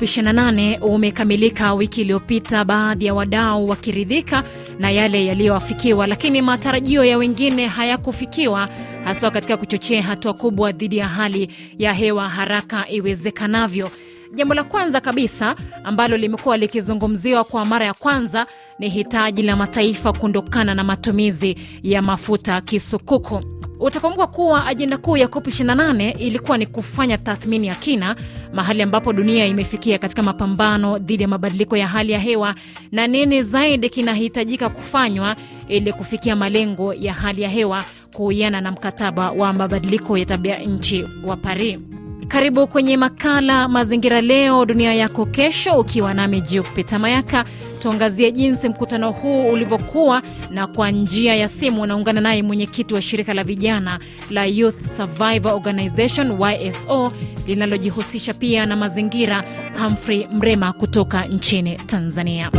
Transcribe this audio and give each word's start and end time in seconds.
COP 0.00 0.06
28 0.08 0.78
umekamilika 0.82 1.74
wiki 1.74 2.00
iliyopita, 2.00 2.64
baadhi 2.64 3.06
ya 3.06 3.14
wadau 3.14 3.68
wakiridhika 3.68 4.44
na 4.78 4.90
yale 4.90 5.26
yaliyoafikiwa, 5.26 6.06
lakini 6.06 6.42
matarajio 6.42 7.04
ya 7.04 7.18
wengine 7.18 7.66
hayakufikiwa, 7.66 8.68
haswa 9.04 9.30
katika 9.30 9.56
kuchochea 9.56 10.02
hatua 10.02 10.32
kubwa 10.34 10.72
dhidi 10.72 10.96
ya 10.96 11.08
hali 11.08 11.48
ya 11.78 11.92
hewa 11.92 12.28
haraka 12.28 12.88
iwezekanavyo. 12.88 13.90
Jambo 14.34 14.54
la 14.54 14.64
kwanza 14.64 15.00
kabisa 15.00 15.56
ambalo 15.84 16.16
limekuwa 16.16 16.56
likizungumziwa 16.56 17.44
kwa 17.44 17.64
mara 17.64 17.86
ya 17.86 17.94
kwanza 17.94 18.46
ni 18.78 18.88
hitaji 18.88 19.42
la 19.42 19.56
mataifa 19.56 20.12
kuondokana 20.12 20.74
na 20.74 20.84
matumizi 20.84 21.56
ya 21.82 22.02
mafuta 22.02 22.60
kisukuku. 22.60 23.59
Utakumbuka 23.80 24.26
kuwa 24.26 24.66
ajenda 24.66 24.98
kuu 24.98 25.16
ya 25.16 25.28
COP 25.28 25.46
28 25.46 26.18
ilikuwa 26.18 26.58
ni 26.58 26.66
kufanya 26.66 27.18
tathmini 27.18 27.66
ya 27.66 27.74
kina 27.74 28.16
mahali 28.52 28.82
ambapo 28.82 29.12
dunia 29.12 29.46
imefikia 29.46 29.98
katika 29.98 30.22
mapambano 30.22 30.98
dhidi 30.98 31.22
ya 31.22 31.28
mabadiliko 31.28 31.76
ya 31.76 31.88
hali 31.88 32.12
ya 32.12 32.18
hewa 32.18 32.54
na 32.92 33.06
nini 33.06 33.42
zaidi 33.42 33.88
kinahitajika 33.90 34.68
kufanywa 34.68 35.36
ili 35.68 35.92
kufikia 35.92 36.36
malengo 36.36 36.94
ya 36.94 37.12
hali 37.14 37.42
ya 37.42 37.48
hewa 37.48 37.84
kuhusiana 38.14 38.60
na 38.60 38.70
mkataba 38.72 39.30
wa 39.30 39.52
mabadiliko 39.52 40.18
ya 40.18 40.26
tabia 40.26 40.58
nchi 40.58 41.06
wa 41.26 41.36
Paris. 41.36 41.78
Karibu 42.30 42.66
kwenye 42.66 42.96
makala 42.96 43.68
Mazingira 43.68 44.20
Leo 44.20 44.66
Dunia 44.66 44.94
Yako 44.94 45.26
Kesho, 45.26 45.72
ukiwa 45.80 46.14
nami 46.14 46.40
Jupita 46.40 46.98
Mayaka. 46.98 47.44
Tuangazie 47.82 48.32
jinsi 48.32 48.68
mkutano 48.68 49.10
huu 49.12 49.50
ulivyokuwa, 49.52 50.22
na 50.50 50.66
kwa 50.66 50.90
njia 50.90 51.34
ya 51.36 51.48
simu 51.48 51.82
unaungana 51.82 52.20
naye 52.20 52.42
mwenyekiti 52.42 52.94
wa 52.94 53.02
shirika 53.02 53.34
la 53.34 53.44
vijana 53.44 53.98
la 54.30 54.44
Youth 54.46 54.84
Survivor 54.96 55.52
Organization 55.54 56.38
YSO 56.42 57.12
linalojihusisha 57.46 58.34
pia 58.34 58.66
na 58.66 58.76
mazingira, 58.76 59.44
Humphrey 59.82 60.28
Mrema 60.32 60.72
kutoka 60.72 61.24
nchini 61.24 61.76
Tanzania. 61.76 62.50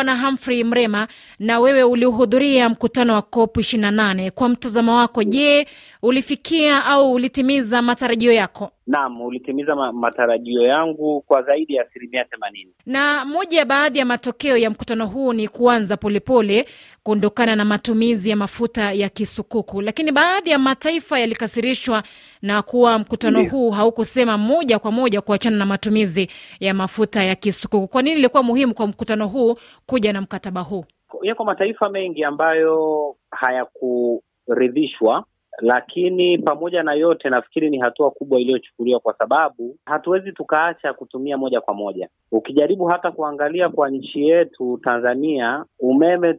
Bwana 0.00 0.16
Humphrey 0.26 0.64
Mrema, 0.64 1.08
na 1.38 1.60
wewe 1.60 1.82
ulihudhuria 1.82 2.68
mkutano 2.68 3.14
wa 3.14 3.22
COP 3.22 3.56
28. 3.56 4.30
Kwa 4.30 4.48
mtazamo 4.48 4.96
wako, 4.96 5.22
je, 5.24 5.66
ulifikia 6.02 6.84
au 6.84 7.12
ulitimiza 7.12 7.82
matarajio 7.82 8.32
yako? 8.32 8.70
Naam, 8.90 9.20
ulitimiza 9.20 9.74
matarajio 9.92 10.62
yangu 10.62 11.20
kwa 11.20 11.42
zaidi 11.42 11.74
ya 11.74 11.86
asilimia 11.86 12.24
themanini. 12.24 12.70
Na 12.86 13.24
moja 13.24 13.58
ya 13.58 13.64
baadhi 13.64 13.98
ya 13.98 14.04
matokeo 14.04 14.56
ya 14.56 14.70
mkutano 14.70 15.06
huu 15.06 15.32
ni 15.32 15.48
kuanza 15.48 15.96
polepole 15.96 16.66
kuondokana 17.02 17.56
na 17.56 17.64
matumizi 17.64 18.30
ya 18.30 18.36
mafuta 18.36 18.92
ya 18.92 19.08
kisukuku, 19.08 19.80
lakini 19.82 20.12
baadhi 20.12 20.50
ya 20.50 20.58
mataifa 20.58 21.18
yalikasirishwa 21.18 22.02
na 22.42 22.62
kuwa 22.62 22.98
mkutano 22.98 23.38
Ndiyo. 23.38 23.50
huu 23.52 23.70
haukusema 23.70 24.38
moja 24.38 24.78
kwa 24.78 24.92
moja 24.92 25.20
kuachana 25.20 25.56
na 25.56 25.66
matumizi 25.66 26.28
ya 26.60 26.74
mafuta 26.74 27.24
ya 27.24 27.34
kisukuku. 27.34 27.88
Kwa 27.88 28.02
nini 28.02 28.18
ilikuwa 28.18 28.42
muhimu 28.42 28.74
kwa 28.74 28.86
mkutano 28.86 29.28
huu 29.28 29.54
kuja 29.86 30.12
na 30.12 30.20
mkataba 30.20 30.60
huu? 30.60 30.84
Yako 31.22 31.44
mataifa 31.44 31.88
mengi 31.88 32.24
ambayo 32.24 33.16
hayakuridhishwa 33.30 35.24
lakini 35.58 36.38
pamoja 36.38 36.82
na 36.82 36.92
yote 36.94 37.28
nafikiri 37.30 37.70
ni 37.70 37.78
hatua 37.78 38.10
kubwa 38.10 38.40
iliyochukuliwa, 38.40 39.00
kwa 39.00 39.14
sababu 39.18 39.76
hatuwezi 39.86 40.32
tukaacha 40.32 40.92
kutumia 40.92 41.38
moja 41.38 41.60
kwa 41.60 41.74
moja. 41.74 42.08
Ukijaribu 42.32 42.84
hata 42.84 43.10
kuangalia 43.12 43.68
kwa 43.68 43.90
nchi 43.90 44.28
yetu 44.28 44.78
Tanzania, 44.82 45.64
umeme 45.78 46.34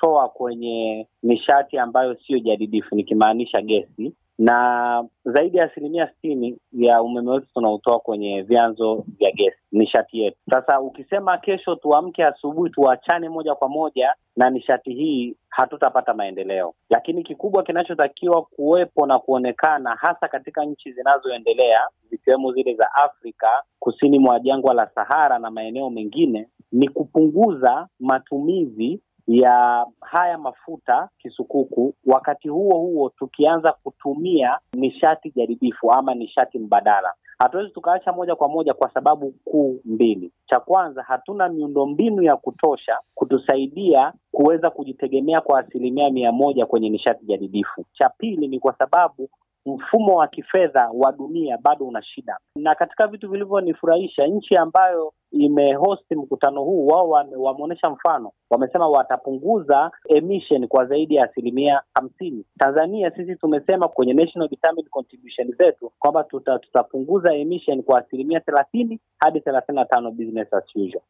tunatoa 0.00 0.28
kwenye 0.28 1.06
nishati 1.22 1.78
ambayo 1.78 2.14
siyo 2.14 2.38
jadidifu, 2.38 2.94
nikimaanisha 2.96 3.62
gesi 3.62 4.14
na 4.38 5.04
zaidi 5.24 5.56
ya 5.58 5.64
asilimia 5.64 6.06
sitini 6.08 6.58
ya 6.72 7.02
umeme 7.02 7.30
wetu 7.30 7.46
tunautoa 7.54 8.00
kwenye 8.00 8.42
vyanzo 8.42 9.04
vya 9.18 9.32
gesi, 9.32 9.56
nishati 9.72 10.20
yetu. 10.20 10.36
Sasa 10.50 10.80
ukisema 10.80 11.38
kesho 11.38 11.74
tuamke 11.74 12.24
asubuhi 12.24 12.70
tuachane 12.70 13.28
moja 13.28 13.54
kwa 13.54 13.68
moja 13.68 14.14
na 14.36 14.50
nishati 14.50 14.94
hii, 14.94 15.36
hatutapata 15.48 16.14
maendeleo. 16.14 16.74
Lakini 16.90 17.22
kikubwa 17.22 17.62
kinachotakiwa 17.62 18.42
kuwepo 18.42 19.06
na 19.06 19.18
kuonekana, 19.18 19.94
hasa 20.00 20.28
katika 20.28 20.64
nchi 20.64 20.92
zinazoendelea 20.92 21.80
zikiwemo 22.10 22.52
zile 22.52 22.74
za 22.74 22.94
Afrika 22.94 23.48
kusini 23.78 24.18
mwa 24.18 24.40
jangwa 24.40 24.74
la 24.74 24.86
Sahara 24.94 25.38
na 25.38 25.50
maeneo 25.50 25.90
mengine, 25.90 26.48
ni 26.72 26.88
kupunguza 26.88 27.88
matumizi 28.00 29.00
ya 29.26 29.86
haya 30.00 30.38
mafuta 30.38 31.08
kisukuku, 31.18 31.94
wakati 32.06 32.48
huo 32.48 32.78
huo 32.78 33.08
tukianza 33.08 33.72
kutumia 33.72 34.58
nishati 34.72 35.30
jaribifu 35.36 35.92
ama 35.92 36.14
nishati 36.14 36.58
mbadala. 36.58 37.14
Hatuwezi 37.38 37.70
tukaacha 37.70 38.12
moja 38.12 38.34
kwa 38.36 38.48
moja 38.48 38.74
kwa 38.74 38.90
sababu 38.94 39.34
kuu 39.44 39.80
mbili. 39.84 40.32
Cha 40.46 40.60
kwanza, 40.60 41.02
hatuna 41.02 41.48
miundombinu 41.48 42.22
ya 42.22 42.36
kutosha 42.36 42.98
kutusaidia 43.14 44.12
kuweza 44.32 44.70
kujitegemea 44.70 45.40
kwa 45.40 45.60
asilimia 45.60 46.10
mia 46.10 46.32
moja 46.32 46.66
kwenye 46.66 46.88
nishati 46.90 47.24
jadidifu. 47.26 47.84
Cha 47.92 48.08
pili 48.18 48.48
ni 48.48 48.58
kwa 48.58 48.74
sababu 48.78 49.28
mfumo 49.66 50.14
wa 50.16 50.28
kifedha 50.28 50.90
wa 50.94 51.12
dunia 51.12 51.58
bado 51.62 51.86
una 51.86 52.02
shida, 52.02 52.38
na 52.56 52.74
katika 52.74 53.06
vitu 53.06 53.30
vilivyonifurahisha, 53.30 54.26
nchi 54.26 54.56
ambayo 54.56 55.12
imehosti 55.32 56.14
mkutano 56.14 56.62
huu, 56.64 56.86
wao 56.86 57.08
wameonyesha 57.36 57.90
mfano, 57.90 58.32
wamesema 58.50 58.88
watapunguza 58.88 59.90
emission 60.08 60.68
kwa 60.68 60.86
zaidi 60.86 61.14
ya 61.14 61.24
asilimia 61.24 61.82
hamsini. 61.94 62.44
Tanzania 62.58 63.10
sisi 63.10 63.36
tumesema 63.36 63.88
kwenye 63.88 64.12
national 64.14 64.48
determined 64.48 64.90
contribution 64.90 65.52
zetu 65.58 65.92
kwamba 65.98 66.24
tuta, 66.24 66.58
tutapunguza 66.58 67.34
emission 67.34 67.82
kwa 67.82 67.98
asilimia 67.98 68.40
thelathini 68.40 69.00
hadi 69.18 69.40
thelathini 69.40 69.76
na 69.76 69.84
tano 69.84 70.10
business 70.10 70.54
as 70.54 70.64
usual. 70.76 71.02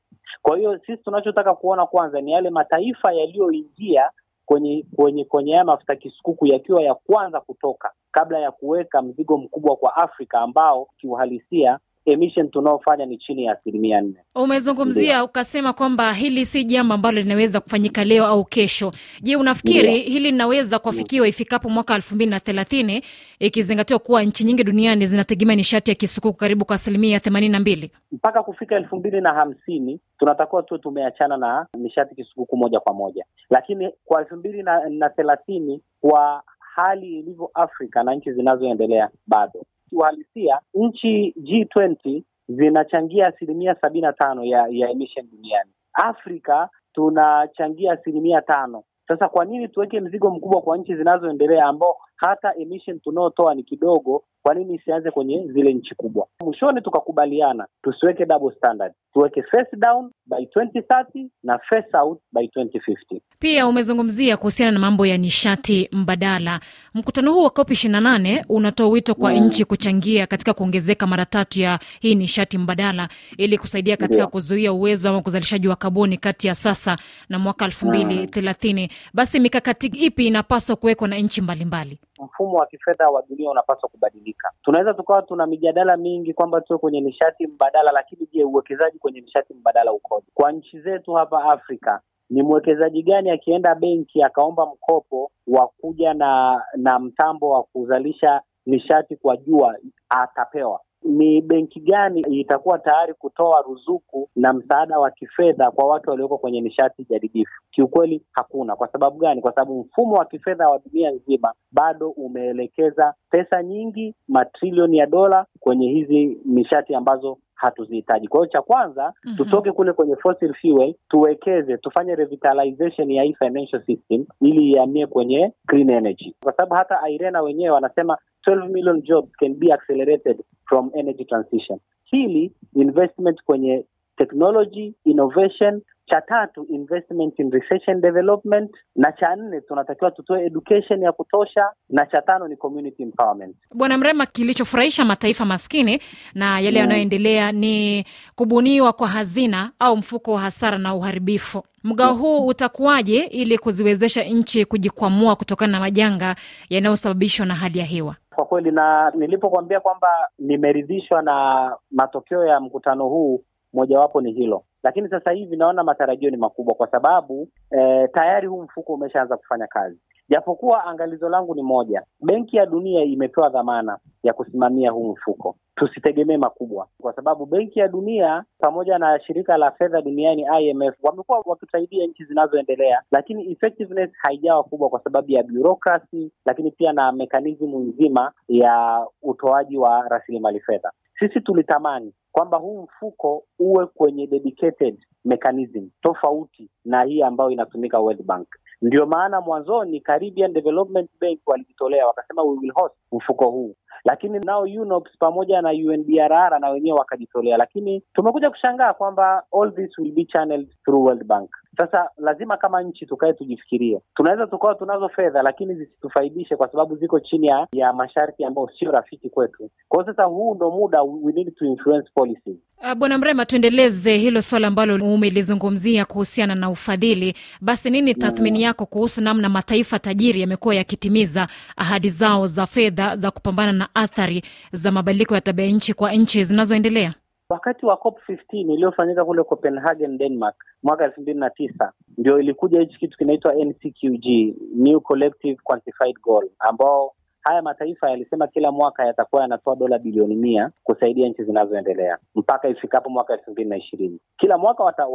Kwa 0.43 0.57
hiyo 0.59 0.79
sisi 0.79 0.97
tunachotaka 1.03 1.55
kuona 1.55 1.87
kwanza 1.87 2.21
ni 2.21 2.33
yale 2.33 2.51
mataifa 2.51 3.13
yaliyoingia 3.13 4.11
kwenye 4.47 4.85
kwenye 4.97 5.25
kwenye 5.25 5.53
haya 5.53 5.65
mafuta 5.65 5.97
kisukuku 5.97 6.47
yakiwa 6.47 6.83
ya 6.83 6.95
kwanza 6.95 7.41
kutoka 7.41 7.93
kabla 8.13 8.39
ya 8.39 8.51
kuweka 8.51 9.03
mzigo 9.03 9.37
mkubwa 9.39 9.77
kwa 9.77 9.97
Afrika 9.97 10.41
ambao 10.41 10.89
kiuhalisia 11.01 11.79
emission 12.07 12.51
tunaofanya 12.51 13.07
ni 13.07 13.19
chini 13.19 13.45
ya 13.45 13.53
asilimia 13.53 14.01
nne. 14.01 14.15
Umezungumzia 14.35 15.25
ukasema 15.25 15.73
kwamba 15.73 16.13
hili 16.13 16.47
si 16.47 16.65
jambo 16.65 16.95
ambalo 16.95 17.21
linaweza 17.21 17.61
kufanyika 17.61 18.05
leo 18.05 18.27
au 18.27 18.45
kesho. 18.45 18.93
Je, 19.23 19.37
unafikiri 19.37 19.91
Ndiyo. 19.91 20.05
hili 20.05 20.31
linaweza 20.31 20.79
kuafikiwa 20.79 21.29
ifikapo 21.29 21.69
mwaka 21.69 21.95
elfu 21.95 22.15
mbili 22.15 22.31
na 22.31 22.41
thelathini 22.41 23.03
ikizingatiwa 23.39 23.99
kuwa 23.99 24.23
nchi 24.23 24.45
nyingi 24.45 24.65
duniani 24.65 25.07
zinategemea 25.07 25.57
nishati 25.57 25.91
ya 25.91 25.95
kisukuku 25.95 26.39
karibu 26.39 26.65
kwa 26.65 26.77
asilimia 26.77 27.21
themanini 27.21 27.53
na 27.53 27.61
mbili 27.61 27.91
mpaka 28.13 28.43
kufika 28.43 28.77
elfu 28.77 28.97
mbili 28.97 29.21
na 29.21 29.33
hamsini 29.35 30.01
tunatakiwa 30.19 30.63
tuwe 30.63 30.81
tumeachana 30.81 31.37
na 31.37 31.67
nishati 31.79 32.15
kisukuku 32.15 32.57
moja 32.57 32.81
kwa 32.81 32.95
moja, 32.95 33.25
lakini 33.51 33.91
kwa 34.05 34.21
elfu 34.21 34.37
mbili 34.37 34.63
na, 34.63 34.89
na 34.89 35.09
thelathini 35.11 35.81
kwa 36.01 36.43
hali 36.75 37.19
ilivyo 37.19 37.51
Afrika 37.55 38.03
na 38.03 38.15
nchi 38.15 38.33
zinazoendelea 38.33 39.11
bado 39.27 39.63
kiuhalisia 39.91 40.61
nchi 40.75 41.35
G20 41.43 42.23
zinachangia 42.49 43.27
asilimia 43.27 43.75
sabini 43.75 44.03
na 44.03 44.13
tano 44.13 44.45
ya, 44.45 44.67
ya 44.71 44.91
emission 44.91 45.27
duniani. 45.31 45.71
Afrika 45.93 46.69
tunachangia 46.93 47.93
asilimia 47.93 48.43
tano. 48.43 48.85
Sasa 49.09 49.29
kwa 49.29 49.45
nini 49.45 49.69
tuweke 49.69 50.01
mzigo 50.01 50.31
mkubwa 50.31 50.63
kwa 50.63 50.77
nchi 50.79 50.97
zinazoendelea 50.97 51.65
ambao 51.65 51.97
hata 52.17 52.55
emission 52.57 53.01
tunaotoa 53.01 53.55
ni 53.55 53.63
kidogo? 53.63 54.25
Kwa 54.43 54.55
nini 54.55 54.75
isianze 54.75 55.11
kwenye 55.11 55.47
zile 55.53 55.73
nchi 55.75 55.95
kubwa? 55.95 56.27
Mwishoni 56.45 56.81
tukakubaliana 56.81 57.67
tusiweke 57.83 58.27
double 58.27 58.57
standard, 58.57 58.93
tuweke 59.13 59.43
face 59.43 59.77
down 59.77 60.11
by 60.27 60.37
2030 60.37 61.27
na 61.43 61.59
face 61.59 61.97
out 61.97 62.19
by 62.33 62.41
2050. 62.47 63.21
Pia 63.39 63.67
umezungumzia 63.67 64.37
kuhusiana 64.37 64.73
na 64.73 64.79
mambo 64.79 65.07
ya 65.07 65.19
nishati 65.19 65.89
mbadala. 65.93 66.61
Mkutano 66.95 67.33
huu 67.33 67.43
wa 67.45 67.51
COP 67.51 67.71
28 67.71 68.45
unatoa 68.49 68.89
wito 68.89 69.15
kwa 69.15 69.33
mm, 69.35 69.45
nchi 69.47 69.65
kuchangia 69.65 70.27
katika 70.27 70.55
kuongezeka 70.55 71.07
mara 71.07 71.25
tatu 71.27 71.61
ya 71.61 71.79
hii 72.01 72.15
nishati 72.15 72.59
mbadala 72.59 73.09
ili 73.37 73.59
kusaidia 73.59 73.97
katika 73.97 74.19
yeah, 74.19 74.31
kuzuia 74.31 74.73
uwezo 74.73 75.09
ama 75.09 75.23
uzalishaji 75.27 75.69
wa 75.69 75.77
kaboni 75.77 76.17
kati 76.17 76.49
ya 76.49 76.55
sasa 76.55 76.97
na 77.29 77.39
mwaka 77.39 77.65
elfu 77.65 77.87
mbili 77.87 78.27
thelathini. 78.27 78.91
Basi 79.15 79.41
mikakati 79.41 79.87
ipi 79.87 80.27
inapaswa 80.27 80.77
kuwekwa 80.77 81.09
na 81.09 81.17
nchi 81.19 81.41
mbalimbali? 81.43 81.99
Mfumo 82.21 82.57
wa 82.57 82.67
kifedha 82.67 83.09
wa 83.09 83.23
dunia 83.23 83.51
unapaswa 83.51 83.89
kubadilika. 83.89 84.51
Tunaweza 84.63 84.95
tukawa 84.95 85.23
tuna 85.23 85.47
mijadala 85.47 85.97
mingi 85.97 86.35
kwamba 86.35 86.61
tuwe 86.61 86.79
kwenye 86.79 87.01
nishati 87.01 87.47
mbadala, 87.47 87.93
lakini 87.93 88.29
je, 88.33 88.45
uwekezaji 88.45 88.99
kwenye 88.99 89.21
nishati 89.21 89.55
mbadala 89.55 89.93
ukoje? 89.93 90.27
Kwa 90.35 90.53
nchi 90.53 90.81
zetu 90.81 91.13
hapa 91.13 91.45
Afrika, 91.45 92.01
ni 92.31 92.43
mwekezaji 92.43 93.03
gani 93.03 93.31
akienda 93.31 93.75
benki 93.75 94.23
akaomba 94.23 94.67
mkopo 94.67 95.31
wa 95.47 95.69
kuja 95.69 96.15
na 96.15 96.63
na 96.77 96.99
mtambo 96.99 97.49
wa 97.51 97.63
kuzalisha 97.63 98.41
nishati 98.67 99.17
kwa 99.17 99.37
jua 99.37 99.77
atapewa? 100.09 100.81
Ni 101.05 101.41
benki 101.41 101.81
gani 101.81 102.21
itakuwa 102.21 102.79
tayari 102.79 103.15
kutoa 103.15 103.63
ruzuku 103.63 104.29
na 104.37 104.53
msaada 104.53 104.99
wa 104.99 105.11
kifedha 105.11 105.71
kwa 105.71 105.85
watu 105.89 106.11
walioko 106.11 106.39
kwenye 106.39 106.61
nishati 106.61 107.07
jadidifu? 107.11 107.53
Kiukweli 107.71 108.23
hakuna. 108.33 108.77
Kwa 108.77 108.89
sababu 108.89 109.19
gani? 109.19 109.41
Kwa 109.41 109.53
sababu 109.53 109.81
mfumo 109.81 110.13
wa 110.15 110.25
kifedha 110.25 110.69
wa 110.69 110.79
dunia 110.79 111.11
nzima 111.11 111.53
bado 111.73 112.11
umeelekeza 112.11 113.15
pesa 113.31 113.63
nyingi, 113.63 114.15
matrilioni 114.29 114.99
ya 114.99 115.07
dola 115.07 115.47
kwenye 115.61 115.89
hizi 115.89 116.39
nishati 116.45 116.95
ambazo 116.95 117.39
hatuzihitaji. 117.61 118.29
Kwa 118.29 118.41
hiyo 118.41 118.53
cha 118.53 118.63
kwanza 118.63 119.13
mm 119.25 119.33
-hmm. 119.33 119.37
tutoke 119.37 119.73
kule 119.73 119.93
kwenye 119.93 120.17
fossil 120.17 120.55
fuel, 120.55 120.95
tuwekeze, 121.09 121.77
tufanye 121.79 122.15
revitalization 122.15 123.11
ya 123.11 123.23
hii 123.23 123.35
financial 123.35 123.83
system 123.87 124.27
ili 124.41 124.71
ihamie 124.73 125.07
kwenye 125.07 125.53
green 125.67 125.91
energy, 125.91 126.35
kwa 126.43 126.53
sababu 126.53 126.75
hata 126.75 127.09
IRENA 127.11 127.43
wenyewe 127.43 127.71
wanasema 127.71 128.19
12 128.47 128.69
million 128.73 129.03
jobs 129.03 129.31
can 129.39 129.55
be 129.55 129.73
accelerated 129.73 130.37
from 130.69 130.91
energy 130.95 131.25
transition. 131.25 131.79
Hili 132.05 132.53
investment 132.75 133.43
kwenye 133.45 133.85
technology 134.19 134.95
innovation 135.05 135.83
cha 136.11 136.21
tatu 136.21 136.67
investment 136.71 137.39
in 137.39 137.51
research 137.51 137.89
and 137.89 138.03
development, 138.03 138.71
na 138.97 139.13
cha 139.13 139.37
nne 139.37 139.61
tunatakiwa 139.61 140.11
tutoe 140.11 140.47
education 140.47 141.03
ya 141.03 141.13
kutosha, 141.13 141.65
na 141.89 142.07
cha 142.07 142.23
tano 142.23 142.49
ni 142.49 142.57
community 142.57 143.03
empowerment. 143.03 143.57
Bwana 143.75 143.99
Mrema, 143.99 144.27
kilichofurahisha 144.27 145.05
mataifa 145.05 145.45
maskini 145.45 146.01
na 146.35 146.61
yale 146.61 146.79
yanayoendelea 146.79 147.53
ni 147.53 148.05
kubuniwa 148.35 148.93
kwa 148.93 149.09
hazina 149.09 149.71
au 149.79 149.97
mfuko 149.97 150.33
wa 150.33 150.41
hasara 150.41 150.79
na 150.79 150.95
uharibifu. 150.95 151.63
Mgao 151.85 152.15
huu 152.15 152.47
utakuwaje 152.47 153.21
ili 153.25 153.59
kuziwezesha 153.59 154.25
nchi 154.25 154.65
kujikwamua 154.65 155.37
kutokana 155.37 155.73
na 155.73 155.81
majanga 155.81 156.37
yanayosababishwa 156.71 157.47
na 157.47 157.55
hali 157.55 157.79
ya 157.79 157.85
hewa? 157.85 158.17
Kwa 158.41 158.47
kweli, 158.47 158.71
na 158.71 159.11
nilipokuambia 159.15 159.81
kwamba 159.81 160.09
nimeridhishwa 160.39 161.23
na 161.23 161.77
matokeo 161.91 162.45
ya 162.47 162.61
mkutano 162.61 163.09
huu, 163.09 163.45
mojawapo 163.73 164.21
ni 164.21 164.33
hilo 164.33 164.65
lakini 164.83 165.09
sasa 165.09 165.31
hivi 165.31 165.57
naona 165.57 165.85
matarajio 165.85 166.31
ni 166.31 166.37
makubwa 166.37 166.75
kwa 166.75 166.91
sababu 166.91 167.49
eh, 167.71 168.09
tayari 168.13 168.47
huu 168.49 168.63
mfuko 168.63 168.95
umeshaanza 168.95 169.37
kufanya 169.37 169.67
kazi, 169.67 169.99
japokuwa 170.29 170.85
angalizo 170.85 171.29
langu 171.29 171.55
ni 171.55 171.63
moja. 171.63 172.03
Benki 172.23 172.57
ya 172.57 172.67
Dunia 172.67 173.05
imepewa 173.05 173.49
dhamana 173.49 173.99
ya 174.23 174.33
kusimamia 174.33 174.91
huu 174.91 175.13
mfuko, 175.13 175.57
tusitegemee 175.77 176.37
makubwa, 176.37 176.89
kwa 177.01 177.13
sababu 177.13 177.47
Benki 177.47 177.79
ya 177.79 177.89
Dunia 177.89 178.45
pamoja 178.59 178.99
na 178.99 179.21
shirika 179.21 179.57
la 179.57 179.71
fedha 179.71 180.03
duniani 180.03 180.47
IMF 180.61 180.95
wamekuwa 181.03 181.43
wakisaidia 181.47 182.07
nchi 182.07 182.25
zinazoendelea, 182.25 183.03
lakini 183.13 183.53
effectiveness 183.53 184.11
haijawa 184.19 184.63
kubwa 184.65 184.89
kwa 184.89 185.01
sababu 185.05 185.31
ya 185.33 185.43
bureaucracy, 185.43 186.33
lakini 186.47 186.71
pia 186.71 186.93
na 186.93 187.13
mekanizmu 187.13 187.79
nzima 187.79 188.33
ya 188.49 189.07
utoaji 189.23 189.79
wa 189.79 190.09
rasilimali 190.09 190.61
fedha. 190.61 190.93
Sisi 191.19 191.41
tulitamani 191.41 192.13
kwamba 192.33 192.57
huu 192.59 192.83
mfuko 192.83 193.45
uwe 193.59 193.87
kwenye 193.87 194.27
dedicated 194.27 194.99
mechanism 195.25 195.89
tofauti 196.03 196.71
na 196.85 197.03
hii 197.03 197.23
ambayo 197.23 197.51
inatumika 197.51 197.99
World 198.01 198.23
Bank. 198.23 198.49
Ndio 198.83 199.07
maana 199.07 199.41
mwanzoni 199.41 200.01
Caribbean 200.01 200.53
Development 200.53 201.11
Bank 201.21 201.39
walijitolea 201.47 202.07
wakasema 202.07 202.43
we 202.43 202.49
will 202.59 202.73
host 202.75 202.95
mfuko 203.13 203.51
huu, 203.51 203.75
lakini 204.05 204.39
nao 204.39 204.63
UNOPS 204.63 205.11
pamoja 205.19 205.63
na 205.63 205.71
UNDRR 205.71 206.61
na 206.61 206.69
wenyewe 206.71 206.99
wakajitolea, 206.99 207.57
lakini 207.57 208.03
tumekuja 208.15 208.51
kushangaa 208.51 208.93
kwamba 208.93 209.43
all 209.61 209.75
this 209.75 209.99
will 209.99 210.13
be 210.13 210.25
channeled 210.25 210.69
through 210.85 211.05
World 211.07 211.25
Bank. 211.25 211.51
Sasa 211.77 212.09
lazima 212.19 212.57
kama 212.57 212.83
nchi 212.83 213.07
tukae 213.07 213.33
tujifikirie, 213.33 214.01
tunaweza 214.15 214.47
tukawa 214.47 214.75
tunazo 214.75 215.09
fedha 215.09 215.43
lakini 215.43 215.75
zisitufaidishe 215.75 216.57
kwa 216.57 216.69
sababu 216.73 216.97
ziko 216.97 217.21
chini 217.21 217.47
ya, 217.47 217.67
ya 217.73 217.93
masharti 217.93 218.45
ambayo 218.45 218.71
sio 218.79 218.91
rafiki 218.91 219.31
kwetu. 219.31 219.71
Kwa 219.89 220.03
hiyo 220.03 220.13
sasa 220.15 220.25
huu 220.25 220.55
ndo 220.55 220.71
muda 220.71 221.03
we 221.03 221.33
need 221.33 221.55
to 221.55 221.65
influence 221.65 222.11
policy. 222.15 222.57
Uh, 222.83 222.93
Bwana 222.95 223.19
Mrema, 223.19 223.47
tuendeleze 223.47 224.17
hilo 224.17 224.43
swala 224.43 224.69
ambalo 224.69 224.95
umelizungumzia 225.15 226.05
kuhusiana 226.05 226.55
na 226.55 226.71
ufadhili. 226.71 227.35
Basi 227.61 227.91
nini 227.91 228.15
tathmini 228.15 228.63
yako 228.63 228.87
kuhusu 228.87 229.21
namna 229.23 229.49
mataifa 229.49 229.99
tajiri 229.99 230.41
yamekuwa 230.41 230.75
yakitimiza 230.75 231.49
ahadi 231.77 232.11
zao 232.11 232.47
za 232.47 232.67
fedha 232.67 233.17
za 233.17 233.31
kupambana 233.31 233.73
na 233.73 233.89
athari 233.95 234.43
za 234.73 234.91
mabadiliko 234.91 235.35
ya 235.35 235.41
tabia 235.41 235.67
nchi 235.67 235.95
kwa 235.95 236.13
nchi 236.13 236.45
zinazoendelea? 236.45 237.15
Wakati 237.51 237.87
wa 237.87 237.97
COP 237.97 238.19
15 238.29 238.73
iliyofanyika 238.73 239.25
kule 239.25 239.43
Copenhagen, 239.45 240.19
Denmark 240.19 240.57
mwaka 240.83 241.05
elfu 241.05 241.21
mbili 241.21 241.41
na 241.41 241.51
tisa 241.51 241.93
ndio 242.19 242.41
ilikuja 242.41 242.81
hichi 242.81 242.99
kitu 242.99 243.19
kinaitwa 243.19 243.55
NCQG, 243.55 244.55
New 244.75 245.01
Collective 245.01 245.59
Quantified 245.65 246.17
Goal, 246.23 246.51
ambao 246.59 247.15
haya 247.43 247.63
mataifa 247.63 248.11
yalisema 248.11 248.47
kila 248.47 248.73
mwaka 248.73 249.07
yatakuwa 249.07 249.43
yanatoa 249.43 249.77
dola 249.77 249.99
bilioni 249.99 250.35
mia 250.37 250.71
kusaidia 250.85 251.29
nchi 251.29 251.45
zinazoendelea 251.45 252.19
mpaka 252.35 252.69
ifikapo 252.69 253.11
mwaka 253.11 253.33
elfu 253.33 253.51
mbili 253.51 253.69
na 253.71 253.77
ishirini. 253.77 254.21
Kila 254.39 254.59
mwaka 254.59 254.85
wata, 254.85 255.07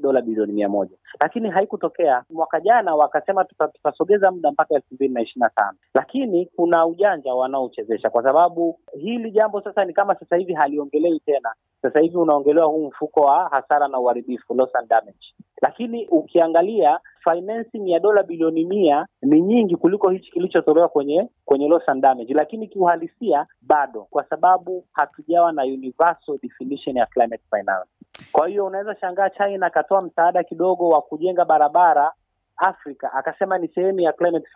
dola 0.00 0.20
bilioni 0.22 0.52
mia 0.52 0.68
moja, 0.68 0.96
lakini 1.20 1.50
haikutokea. 1.50 2.22
Mwaka 2.30 2.60
jana 2.60 2.94
wakasema 2.94 3.44
tutasogeza 3.44 4.30
muda 4.30 4.50
mpaka 4.50 4.74
elfu 4.74 4.94
mbili 4.94 5.14
na 5.14 5.20
ishirini 5.20 5.40
na 5.42 5.50
tano, 5.50 5.78
lakini 5.94 6.46
kuna 6.56 6.86
ujanja 6.86 7.34
wanaochezesha 7.34 8.10
kwa 8.10 8.22
sababu 8.22 8.80
hili 8.98 9.30
jambo 9.30 9.60
sasa 9.60 9.84
ni 9.84 9.92
kama 9.92 10.14
sasa 10.14 10.36
hivi 10.36 10.54
haliongelewi 10.54 11.20
tena. 11.20 11.54
Sasa 11.82 12.00
hivi 12.00 12.16
unaongelewa 12.16 12.66
huu 12.66 12.86
mfuko 12.88 13.20
wa 13.20 13.48
hasara 13.48 13.88
na 13.88 13.98
uharibifu, 13.98 14.54
loss 14.54 14.76
and 14.76 14.88
damage, 14.88 15.34
lakini 15.62 16.06
ukiangalia 16.08 16.98
financing 17.24 17.90
ya 17.90 17.98
dola 18.00 18.22
bilioni 18.22 18.64
mia 18.64 19.06
ni 19.22 19.40
nyingi 19.40 19.76
kuliko 19.76 20.10
hichi 20.10 20.30
kilichotolewa 20.32 20.88
kwenye 20.88 21.28
kwenye 21.44 21.68
loss 21.68 21.88
and 21.88 22.02
damage, 22.02 22.34
lakini 22.34 22.68
kiuhalisia 22.68 23.46
bado, 23.62 24.06
kwa 24.10 24.24
sababu 24.24 24.84
hatujawa 24.92 25.52
na 25.52 25.62
universal 25.62 26.38
definition 26.42 26.96
ya 26.96 27.06
climate 27.06 27.42
finance. 27.50 27.88
Kwa 28.32 28.48
hiyo 28.48 28.66
unaweza 28.66 28.96
shangaa 28.96 29.30
China 29.30 29.66
akatoa 29.66 30.02
msaada 30.02 30.44
kidogo 30.44 30.88
wa 30.88 31.02
kujenga 31.02 31.44
barabara 31.44 32.12
Afrika, 32.56 33.12
akasema 33.12 33.58
ni 33.58 33.68
sehemu 33.68 34.00
ya 34.00 34.12
climate 34.12 34.46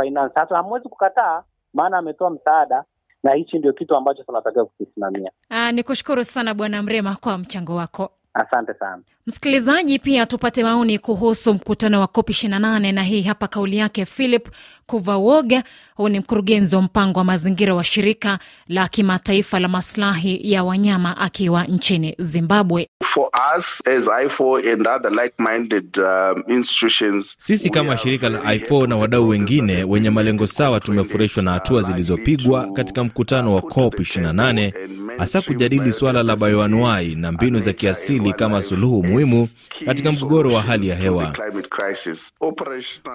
finance. 0.00 0.32
Hata 0.34 0.56
hamwezi 0.56 0.88
kukataa, 0.88 1.42
maana 1.74 1.98
ametoa 1.98 2.30
msaada 2.30 2.84
na 3.22 3.34
hichi 3.34 3.58
ndio 3.58 3.72
kitu 3.72 3.96
ambacho 3.96 4.22
tunatakiwa 4.22 4.66
kukisimamia. 4.66 5.30
Ni 5.72 5.82
kushukuru 5.82 6.24
sana 6.24 6.54
Bwana 6.54 6.82
Mrema 6.82 7.16
kwa 7.20 7.38
mchango 7.38 7.74
wako. 7.76 8.10
Asante 8.38 8.74
sana 8.74 9.02
msikilizaji. 9.26 9.98
Pia 9.98 10.26
tupate 10.26 10.62
maoni 10.64 10.98
kuhusu 10.98 11.54
mkutano 11.54 12.00
wa 12.00 12.06
COP 12.06 12.30
28 12.30 12.92
na 12.92 13.02
hii 13.02 13.22
hapa 13.22 13.48
kauli 13.48 13.76
yake 13.76 14.04
Philip 14.06 14.48
Kuvawoga. 14.86 15.62
Huu 15.94 16.08
ni 16.08 16.18
mkurugenzi 16.18 16.76
wa 16.76 16.82
mpango 16.82 17.18
wa 17.18 17.24
mazingira 17.24 17.74
wa 17.74 17.84
shirika 17.84 18.38
la 18.68 18.88
kimataifa 18.88 19.60
la 19.60 19.68
maslahi 19.68 20.52
ya 20.52 20.64
wanyama 20.64 21.16
akiwa 21.16 21.64
nchini 21.64 22.14
Zimbabwe. 22.18 22.88
For 23.04 23.28
us 23.58 23.82
as 23.86 24.08
I4 24.08 24.72
and 24.72 24.86
other 24.86 25.12
like-minded, 25.12 25.98
um, 25.98 26.42
institutions, 26.48 27.36
sisi 27.38 27.70
kama 27.70 27.96
shirika 27.98 28.28
la 28.28 28.38
I4 28.38 28.88
na 28.88 28.96
wadau 28.96 29.28
wengine 29.28 29.84
wenye 29.84 30.10
malengo 30.10 30.46
sawa 30.46 30.80
tumefurahishwa 30.80 31.42
na 31.42 31.52
hatua 31.52 31.82
zilizopigwa 31.82 32.72
katika 32.72 33.04
mkutano 33.04 33.54
wa 33.54 33.62
COP 33.62 33.94
28 34.00 34.72
hasa 35.18 35.42
kujadili 35.42 35.92
suala 35.92 36.22
la 36.22 36.36
bayoanuai 36.36 37.14
na 37.14 37.32
mbinu 37.32 37.58
za 37.58 37.72
kiasili 37.72 38.32
kama 38.32 38.62
suluhu 38.62 39.02
muhimu 39.02 39.48
katika 39.86 40.12
mgogoro 40.12 40.52
wa 40.52 40.62
hali 40.62 40.88
ya 40.88 40.96
hewa. 40.96 41.36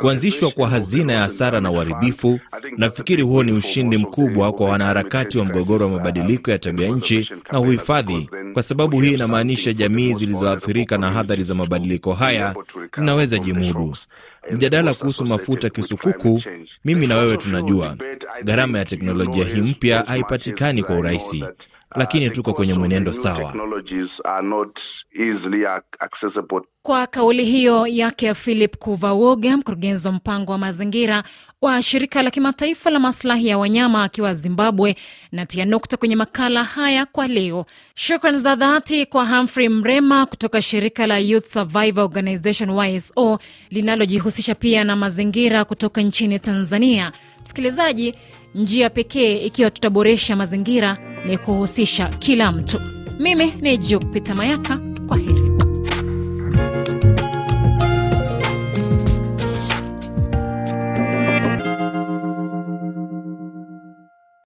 Kuanzishwa 0.01 0.51
kwa 0.51 0.69
hazina 0.69 1.13
ya 1.13 1.19
hasara 1.19 1.61
na 1.61 1.71
uharibifu, 1.71 2.39
nafikiri 2.77 3.23
huo 3.23 3.43
ni 3.43 3.51
ushindi 3.51 3.97
mkubwa 3.97 4.53
kwa 4.53 4.69
wanaharakati 4.69 5.37
wa 5.37 5.45
mgogoro 5.45 5.85
wa 5.85 5.91
mabadiliko 5.91 6.51
ya 6.51 6.59
tabia 6.59 6.87
nchi 6.89 7.29
na 7.51 7.59
uhifadhi, 7.59 8.29
kwa 8.53 8.63
sababu 8.63 9.01
hii 9.01 9.13
inamaanisha 9.13 9.73
jamii 9.73 10.13
zilizoathirika 10.13 10.97
na 10.97 11.19
athari 11.19 11.43
za 11.43 11.53
mabadiliko 11.55 12.13
haya 12.13 12.55
zinaweza 12.95 13.39
jimudu. 13.39 13.93
Mjadala 14.51 14.93
kuhusu 14.93 15.25
mafuta 15.25 15.69
kisukuku, 15.69 16.41
mimi 16.85 17.07
na 17.07 17.15
wewe 17.17 17.37
tunajua 17.37 17.95
gharama 18.43 18.77
ya 18.79 18.85
teknolojia 18.85 19.45
hii 19.45 19.61
mpya 19.61 20.01
haipatikani 20.03 20.83
kwa 20.83 20.95
urahisi 20.95 21.43
lakini 21.95 22.29
tuko 22.29 22.53
kwenye 22.53 22.73
mwenendo 22.73 23.13
sawa. 23.13 23.53
Kwa 26.81 27.07
kauli 27.07 27.45
hiyo 27.45 27.87
yake 27.87 28.33
Philip 28.33 28.77
Kuvawoga, 28.77 29.57
mkurugenzi 29.57 30.07
wa 30.07 30.13
mpango 30.13 30.51
wa 30.51 30.57
mazingira 30.57 31.23
wa 31.61 31.81
shirika 31.81 32.21
la 32.23 32.31
kimataifa 32.31 32.89
la 32.89 32.99
maslahi 32.99 33.47
ya 33.47 33.57
wanyama 33.57 34.03
akiwa 34.03 34.33
Zimbabwe, 34.33 34.95
na 35.31 35.45
tia 35.45 35.65
nukta 35.65 35.97
kwenye 35.97 36.15
makala 36.15 36.63
haya 36.63 37.05
kwa 37.05 37.27
leo. 37.27 37.65
Shukran 37.95 38.37
za 38.39 38.55
dhati 38.55 39.05
kwa 39.05 39.25
Humphrey 39.25 39.69
Mrema 39.69 40.25
kutoka 40.25 40.61
shirika 40.61 41.07
la 41.07 41.17
Youth 41.19 41.45
Survivor 41.47 42.03
Organization 42.03 42.69
YSO 42.69 43.39
linalojihusisha 43.69 44.55
pia 44.55 44.83
na 44.83 44.95
mazingira 44.95 45.65
kutoka 45.65 46.01
nchini 46.01 46.39
Tanzania. 46.39 47.11
Msikilizaji, 47.43 48.15
njia 48.55 48.89
pekee 48.89 49.37
ikiwa 49.37 49.71
tutaboresha 49.71 50.35
mazingira 50.35 51.12
ni 51.25 51.37
kuhusisha 51.37 52.07
kila 52.07 52.51
mtu. 52.51 52.79
Mimi 53.19 53.53
ni 53.61 53.77
Jupita 53.77 54.33
Mayaka, 54.33 54.79